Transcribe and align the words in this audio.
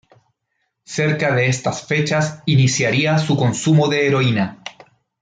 Cerca 0.95 1.35
de 1.35 1.45
estas 1.45 1.85
fechas 1.85 2.41
iniciaría 2.47 3.19
su 3.19 3.37
consumo 3.37 3.87
de 3.87 4.07
heroína. 4.07 4.63